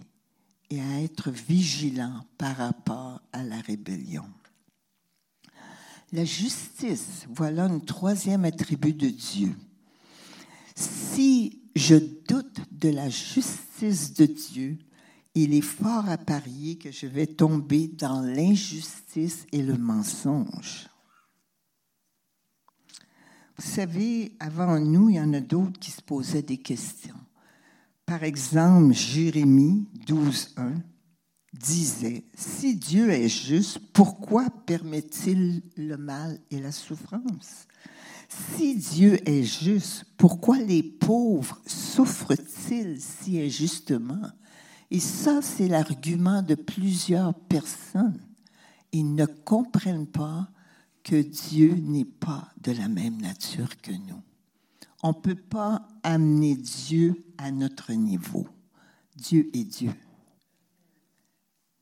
[0.70, 4.24] et à être vigilant par rapport à la rébellion.
[6.12, 9.54] La justice, voilà un troisième attribut de Dieu.
[10.74, 14.78] Si je doute de la justice de Dieu,
[15.34, 20.88] il est fort à parier que je vais tomber dans l'injustice et le mensonge.
[23.58, 27.25] Vous savez, avant nous, il y en a d'autres qui se posaient des questions.
[28.06, 30.80] Par exemple, Jérémie 12.1
[31.52, 37.66] disait, Si Dieu est juste, pourquoi permet-il le mal et la souffrance?
[38.28, 44.30] Si Dieu est juste, pourquoi les pauvres souffrent-ils si injustement
[44.92, 48.20] Et ça, c'est l'argument de plusieurs personnes.
[48.92, 50.48] Ils ne comprennent pas
[51.02, 54.22] que Dieu n'est pas de la même nature que nous.
[55.02, 58.48] On ne peut pas amener Dieu à notre niveau.
[59.14, 59.92] Dieu est Dieu.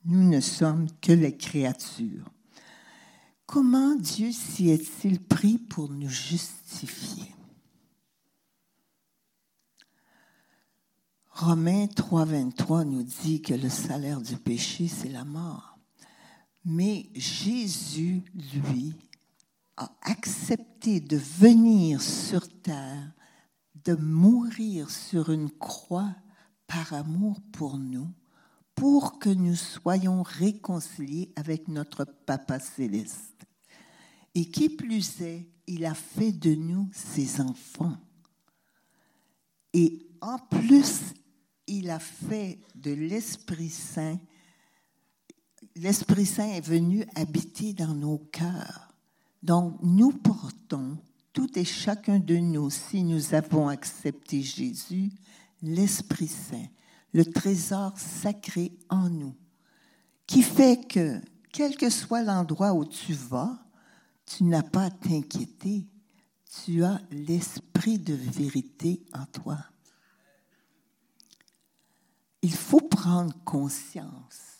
[0.04, 2.30] Nous ne sommes que les créatures.
[3.46, 7.34] Comment Dieu s'y est-il pris pour nous justifier?
[11.30, 15.78] Romains 3.23 nous dit que le salaire du péché, c'est la mort.
[16.64, 18.22] Mais Jésus,
[18.54, 18.94] lui,
[19.76, 23.12] a accepté de venir sur terre,
[23.84, 26.14] de mourir sur une croix
[26.66, 28.10] par amour pour nous,
[28.74, 33.46] pour que nous soyons réconciliés avec notre Papa céleste.
[34.34, 37.96] Et qui plus est, il a fait de nous ses enfants.
[39.72, 41.14] Et en plus,
[41.66, 44.18] il a fait de l'Esprit Saint.
[45.76, 48.93] L'Esprit Saint est venu habiter dans nos cœurs.
[49.44, 50.96] Donc, nous portons,
[51.34, 55.12] tout et chacun de nous, si nous avons accepté Jésus,
[55.60, 56.66] l'Esprit Saint,
[57.12, 59.34] le trésor sacré en nous,
[60.26, 61.20] qui fait que,
[61.52, 63.58] quel que soit l'endroit où tu vas,
[64.24, 65.86] tu n'as pas à t'inquiéter,
[66.64, 69.58] tu as l'Esprit de vérité en toi.
[72.40, 74.53] Il faut prendre conscience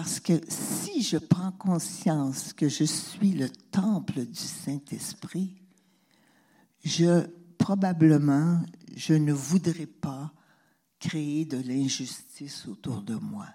[0.00, 5.56] parce que si je prends conscience que je suis le temple du Saint-Esprit,
[6.84, 7.26] je
[7.58, 8.62] probablement
[8.94, 10.32] je ne voudrais pas
[11.00, 13.48] créer de l'injustice autour de moi.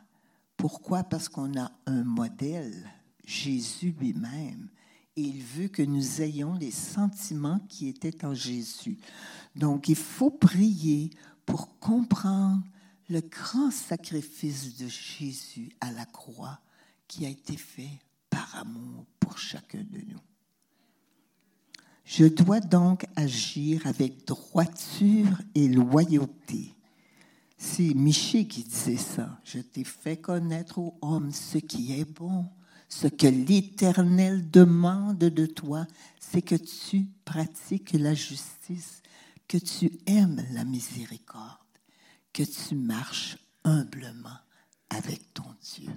[0.58, 1.06] Pourquoi?
[1.06, 2.92] Parce qu'on a un modèle,
[3.24, 4.68] Jésus lui-même,
[5.16, 8.98] et il veut que nous ayons les sentiments qui étaient en Jésus.
[9.56, 11.10] Donc il faut prier
[11.46, 12.64] pour comprendre
[13.14, 16.60] le grand sacrifice de Jésus à la croix
[17.08, 18.00] qui a été fait
[18.32, 20.20] par amour pour chacun de nous.
[22.06, 26.74] Je dois donc agir avec droiture et loyauté.
[27.56, 29.40] C'est Miché qui disait ça.
[29.44, 32.48] Je t'ai fait connaître aux hommes ce qui est bon.
[32.90, 35.86] Ce que l'Éternel demande de toi,
[36.20, 39.04] c'est que tu pratiques la justice,
[39.48, 41.63] que tu aimes la miséricorde
[42.34, 44.40] que tu marches humblement
[44.90, 45.92] avec ton Dieu.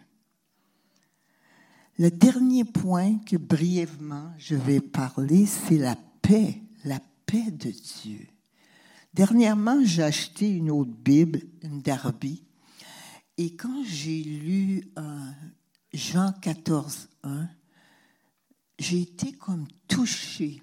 [1.98, 8.26] Le dernier point que brièvement je vais parler, c'est la paix, la paix de Dieu.
[9.14, 12.44] Dernièrement, j'ai acheté une autre Bible, une Darby,
[13.38, 15.30] et quand j'ai lu euh,
[15.92, 17.48] Jean 14, 1,
[18.78, 20.62] j'ai été comme touchée.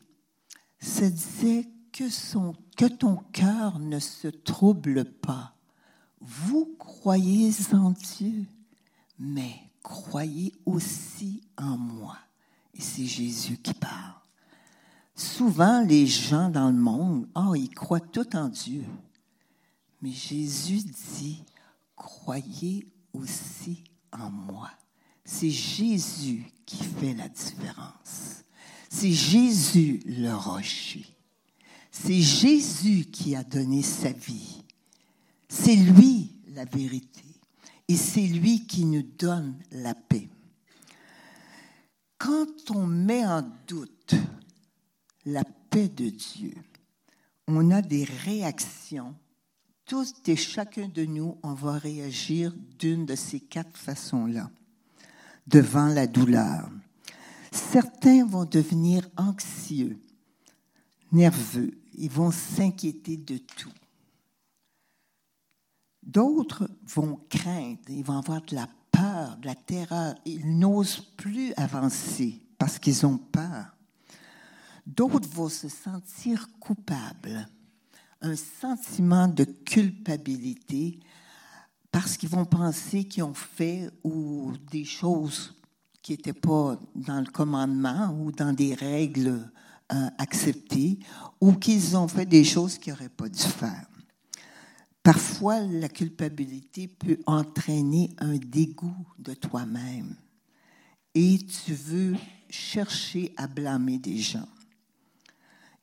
[0.79, 5.55] Ça disait que, son, que ton cœur ne se trouble pas
[6.23, 8.45] vous croyez en Dieu,
[9.19, 12.17] mais croyez aussi en moi.
[12.73, 14.13] Et c'est Jésus qui parle.
[15.15, 18.83] Souvent, les gens dans le monde, oh, ils croient tout en Dieu.
[20.01, 20.81] Mais Jésus
[21.19, 21.43] dit,
[21.95, 24.71] croyez aussi en moi.
[25.25, 28.43] C'est Jésus qui fait la différence.
[28.89, 31.05] C'est Jésus le rocher.
[31.91, 34.62] C'est Jésus qui a donné sa vie.
[35.55, 37.23] C'est lui la vérité.
[37.87, 40.27] Et c'est lui qui nous donne la paix.
[42.17, 44.15] Quand on met en doute
[45.25, 46.55] la paix de Dieu,
[47.47, 49.13] on a des réactions.
[49.85, 54.49] Tous et chacun de nous, on va réagir d'une de ces quatre façons-là
[55.45, 56.67] devant la douleur.
[57.51, 59.99] Certains vont devenir anxieux,
[61.11, 63.69] nerveux, ils vont s'inquiéter de tout.
[66.05, 70.15] D'autres vont craindre, ils vont avoir de la peur, de la terreur.
[70.25, 73.75] Ils n'osent plus avancer parce qu'ils ont peur.
[74.85, 77.47] D'autres vont se sentir coupables,
[78.21, 80.99] un sentiment de culpabilité
[81.91, 85.53] parce qu'ils vont penser qu'ils ont fait ou des choses
[86.01, 89.49] qui n'étaient pas dans le commandement ou dans des règles
[89.91, 90.97] euh, acceptées,
[91.39, 93.85] ou qu'ils ont fait des choses qu'ils n'auraient pas dû faire.
[95.03, 100.15] Parfois, la culpabilité peut entraîner un dégoût de toi-même
[101.13, 102.15] et tu veux
[102.49, 104.47] chercher à blâmer des gens.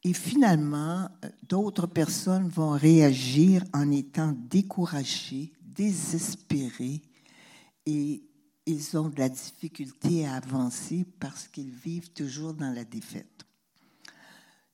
[0.02, 1.10] Et finalement,
[1.46, 7.02] d'autres personnes vont réagir en étant découragées, désespérées
[7.84, 8.22] et
[8.64, 13.44] ils ont de la difficulté à avancer parce qu'ils vivent toujours dans la défaite.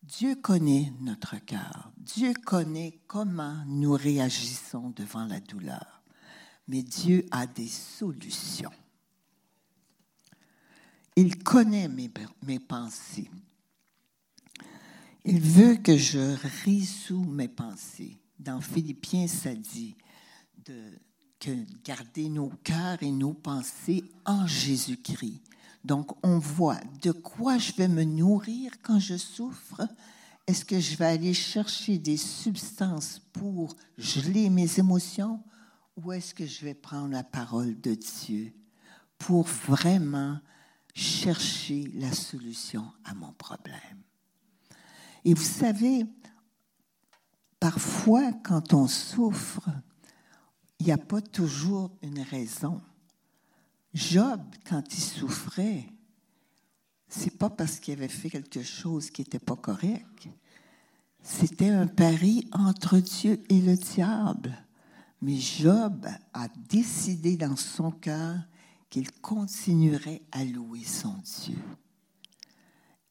[0.07, 1.91] Dieu connaît notre cœur.
[1.97, 6.03] Dieu connaît comment nous réagissons devant la douleur.
[6.69, 8.71] Mais Dieu a des solutions.
[11.17, 13.31] Il connaît mes, pensées.
[15.25, 18.17] Il veut que je résous mes pensées.
[18.39, 19.97] Dans Philippiens, ça dit
[20.65, 20.93] de,
[21.41, 21.51] que
[21.83, 25.43] garder nos cœurs et nos pensées en Jésus-Christ.
[25.87, 29.83] Donc, on voit de quoi je vais me nourrir quand je souffre.
[30.49, 35.41] Est-ce que je vais aller chercher des substances pour geler mes émotions?
[35.97, 38.53] Ou est-ce que je vais prendre la parole de Dieu
[39.17, 40.41] pour vraiment
[40.93, 44.03] chercher la solution à mon problème?
[45.25, 46.05] Et vous savez,
[47.61, 49.69] parfois, quand on souffre,
[50.81, 52.83] il n'y a pas toujours une raison.
[53.97, 55.87] Job, quand il souffrait,
[57.09, 60.29] c'est pas parce qu'il avait fait quelque chose qui n'était pas correct.
[61.23, 64.55] C'était un pari entre Dieu et le diable.
[65.23, 68.37] Mais Job a décidé dans son cœur
[68.91, 71.59] qu'il continuerait à louer son Dieu.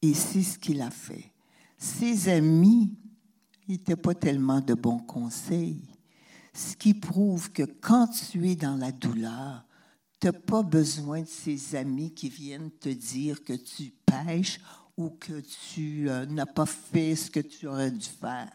[0.02, 1.32] Et c'est ce qu'il a fait.
[1.78, 2.94] Ses amis
[3.66, 5.82] n'étaient pas tellement de bons conseils,
[6.54, 9.66] ce qui prouve que quand tu es dans la douleur,
[10.20, 14.60] tu n'as pas besoin de ces amis qui viennent te dire que tu pêches
[14.96, 18.50] ou que tu euh, n'as pas fait ce que tu aurais dû faire.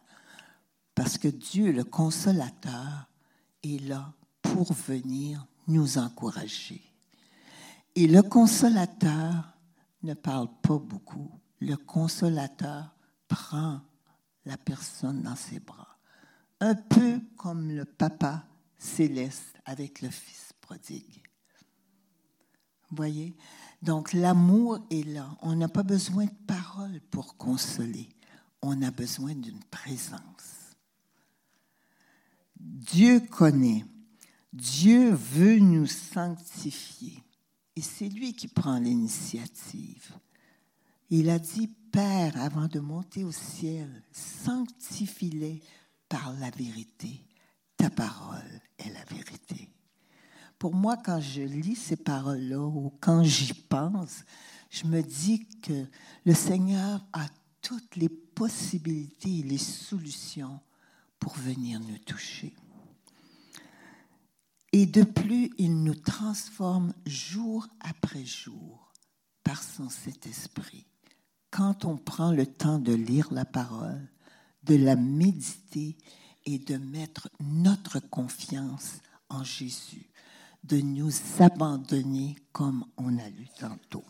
[0.96, 3.08] Parce que Dieu, le consolateur,
[3.64, 6.82] est là pour venir nous encourager.
[7.96, 9.56] Et le consolateur
[10.02, 11.30] ne parle pas beaucoup.
[11.60, 12.96] Le consolateur
[13.28, 13.82] prend
[14.46, 16.00] la personne dans ses bras.
[16.60, 18.46] Un peu comme le papa
[18.80, 21.22] céleste avec le fils prodigue
[22.92, 23.36] voyez
[23.82, 25.38] Donc l'amour est là.
[25.42, 28.10] On n'a pas besoin de paroles pour consoler.
[28.62, 30.76] On a besoin d'une présence.
[32.60, 33.86] Dieu connaît.
[34.54, 37.24] Dieu veut nous sanctifier.
[37.76, 40.14] Et c'est lui qui prend l'initiative.
[41.10, 45.62] Il a dit, Père, avant de monter au ciel, sanctifie-les
[46.08, 47.26] par la vérité.
[47.78, 49.70] Ta parole est la vérité
[50.62, 54.24] pour moi, quand je lis ces paroles-là ou quand j'y pense,
[54.70, 55.88] je me dis que
[56.24, 57.26] le Seigneur a
[57.64, 60.60] toutes les possibilités et les solutions
[61.18, 62.54] pour venir nous toucher.
[64.72, 68.94] Et de plus, il nous transforme jour après jour
[69.44, 70.86] par son Saint-Esprit.
[71.50, 74.08] Quand on prend le temps de lire la parole,
[74.62, 75.98] de la méditer
[76.46, 80.11] et de mettre notre confiance en Jésus
[80.64, 84.06] de nous abandonner comme on a lu tantôt.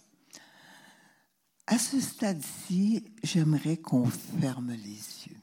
[1.67, 5.41] À ce stade-ci, j'aimerais qu'on ferme les yeux.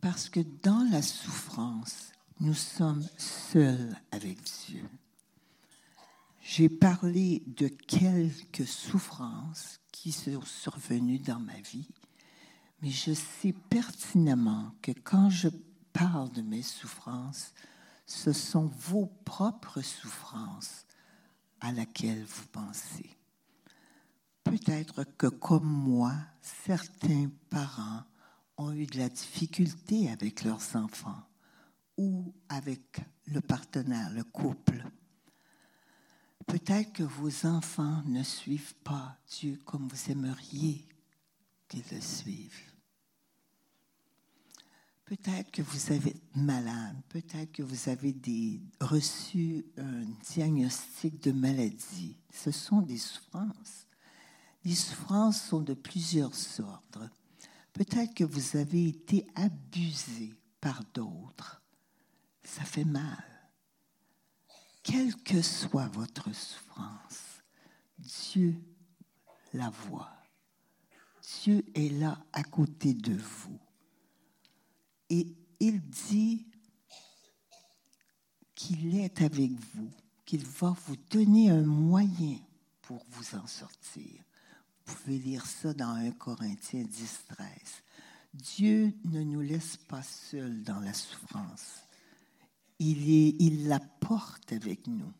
[0.00, 4.88] Parce que dans la souffrance, nous sommes seuls avec Dieu.
[6.40, 11.88] J'ai parlé de quelques souffrances qui sont survenues dans ma vie
[12.82, 15.48] mais je sais pertinemment que quand je
[15.92, 17.52] parle de mes souffrances,
[18.06, 20.86] ce sont vos propres souffrances
[21.60, 23.10] à laquelle vous pensez.
[24.44, 28.04] Peut-être que comme moi, certains parents
[28.58, 31.22] ont eu de la difficulté avec leurs enfants
[31.96, 34.84] ou avec le partenaire, le couple.
[36.46, 40.86] Peut-être que vos enfants ne suivent pas Dieu comme vous aimeriez
[41.68, 42.72] qu'ils le suivent.
[45.04, 48.12] Peut-être que vous avez malade, peut-être que vous avez
[48.80, 52.16] reçu un diagnostic de maladie.
[52.32, 53.86] Ce sont des souffrances.
[54.64, 56.98] Les souffrances sont de plusieurs sortes.
[57.72, 61.62] Peut-être que vous avez été abusé par d'autres.
[62.42, 63.24] Ça fait mal.
[64.82, 67.42] Quelle que soit votre souffrance,
[67.98, 68.60] Dieu
[69.52, 70.15] la voit.
[71.26, 73.58] Dieu est là à côté de vous
[75.10, 75.26] Et
[75.58, 76.46] il dit
[78.54, 79.90] qu'il est avec vous,
[80.24, 82.38] qu'il va vous donner un moyen
[82.82, 84.22] pour vous en sortir.
[84.84, 87.48] Vous pouvez lire ça dans 1 Corinthiens 10, 13.
[88.32, 91.80] Dieu ne nous laisse pas seuls dans la souffrance.
[92.78, 95.12] Il, il la porte avec nous.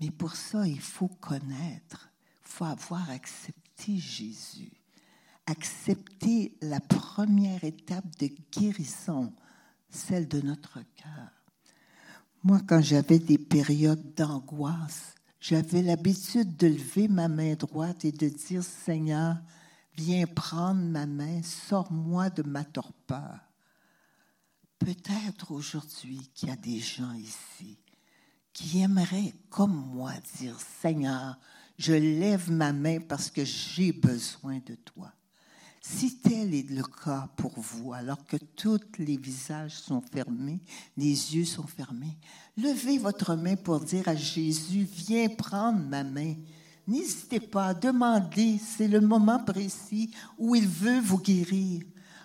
[0.00, 2.10] Mais pour ça, il faut connaître,
[2.42, 4.72] il faut avoir accepté Jésus,
[5.48, 9.32] accepter la première étape de guérison,
[9.88, 11.30] celle de notre cœur.
[12.44, 18.28] Moi, quand j'avais des périodes d'angoisse, j'avais l'habitude de lever ma main droite et de
[18.28, 19.36] dire, Seigneur,
[19.94, 23.40] viens prendre ma main, sors-moi de ma torpeur.
[24.78, 27.78] Peut-être aujourd'hui qu'il y a des gens ici
[28.52, 31.38] qui aimeraient, comme moi, dire, Seigneur,
[31.78, 35.12] je lève ma main parce que j'ai besoin de toi.
[35.90, 40.60] Si tel est le cas pour vous, alors que tous les visages sont fermés,
[40.98, 42.18] les yeux sont fermés,
[42.58, 46.34] levez votre main pour dire à Jésus, viens prendre ma main.
[46.86, 51.82] N'hésitez pas à demander, c'est le moment précis où il veut vous guérir.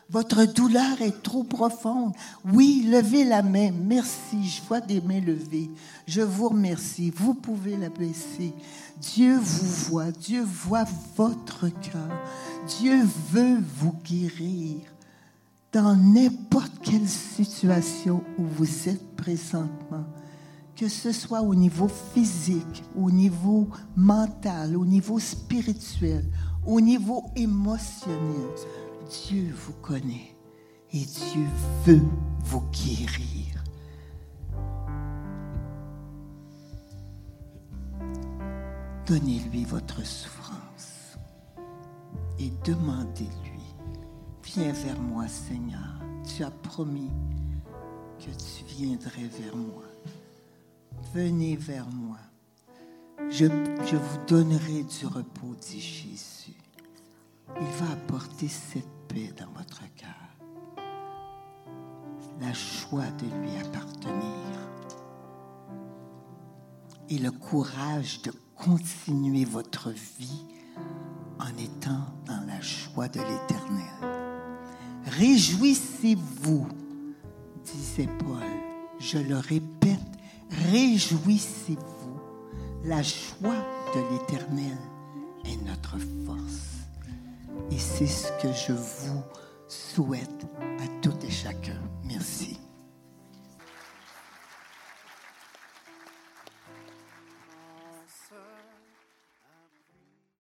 [0.10, 2.14] Votre douleur est trop profonde.
[2.52, 3.72] Oui, levez la main.
[3.72, 4.44] Merci.
[4.48, 5.72] Je vois des mains levées.
[6.08, 7.12] Je vous remercie.
[7.16, 8.54] Vous pouvez la baisser.
[9.02, 10.12] Dieu vous voit.
[10.12, 10.86] Dieu voit
[11.16, 12.22] votre cœur.
[12.80, 13.02] Dieu
[13.32, 14.82] veut vous guérir
[15.74, 20.06] dans n'importe quelle situation où vous êtes présentement,
[20.76, 26.24] que ce soit au niveau physique, au niveau mental, au niveau spirituel,
[26.66, 28.52] au niveau émotionnel.
[29.14, 30.36] Dieu vous connaît
[30.92, 31.46] et Dieu
[31.86, 32.02] veut
[32.46, 33.64] vous guérir.
[39.06, 41.18] Donnez-lui votre souffrance
[42.40, 43.76] et demandez-lui,
[44.44, 47.12] viens vers moi Seigneur, tu as promis
[48.18, 49.84] que tu viendrais vers moi.
[51.14, 52.18] Venez vers moi.
[53.30, 56.58] Je, vous donnerai du repos, dit Jésus.
[57.60, 60.10] Il va apporter cette dans votre cœur,
[62.42, 64.60] la joie de lui appartenir
[67.10, 70.46] et le courage de continuer votre vie
[71.40, 74.34] en étant dans la joie de l'Éternel.
[75.06, 76.68] Réjouissez-vous,
[77.66, 78.42] disait Paul.
[79.00, 80.00] Je le répète,
[80.72, 82.20] réjouissez-vous.
[82.86, 84.78] La joie de l'Éternel
[85.46, 86.73] est notre force.
[87.72, 89.24] Et c'est ce que je vous
[89.68, 90.46] souhaite
[90.80, 91.80] à tout et chacun.
[92.06, 92.60] Merci.